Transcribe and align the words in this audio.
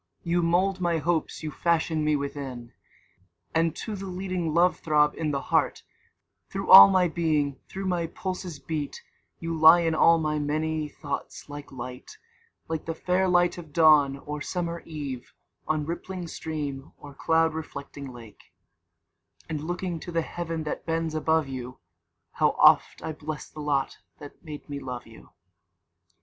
26 0.23 0.29
You 0.31 0.41
mould 0.41 0.81
my 0.81 0.97
Hopes 0.97 1.43
you 1.43 1.51
fashion 1.51 2.03
me 2.03 2.15
within: 2.15 2.73
And 3.53 3.75
to 3.75 3.95
the 3.95 4.07
leading 4.07 4.51
love 4.51 4.79
throb 4.79 5.13
in 5.13 5.29
the 5.29 5.41
heart, 5.53 5.83
Through 6.49 6.71
all 6.71 6.89
my 6.89 7.07
being, 7.07 7.59
through 7.69 7.85
my 7.85 8.07
pulses 8.07 8.57
beat; 8.57 9.03
You 9.37 9.55
lie 9.55 9.81
in 9.81 9.93
all 9.93 10.17
my 10.17 10.39
many 10.39 10.87
thoughts 10.89 11.49
like 11.49 11.71
Light, 11.71 12.17
Like 12.67 12.85
the 12.85 12.95
fair 12.95 13.27
light 13.27 13.59
of 13.59 13.73
Dawn, 13.73 14.17
or 14.17 14.41
summer 14.41 14.81
Eve, 14.87 15.35
On 15.67 15.85
rippling 15.85 16.27
stream, 16.27 16.93
or 16.97 17.13
cloud 17.13 17.53
reflecting 17.53 18.11
lake; 18.11 18.51
And 19.47 19.61
looking 19.61 19.99
to 19.99 20.11
the 20.11 20.23
Heaven 20.23 20.63
that 20.63 20.83
bends 20.83 21.13
above 21.13 21.47
you, 21.47 21.77
How 22.31 22.55
oft! 22.57 23.03
I 23.03 23.11
bless 23.11 23.47
the 23.51 23.59
lot 23.61 23.99
that 24.17 24.43
made 24.43 24.67
me 24.67 24.79
love 24.79 25.05
you. 25.05 25.29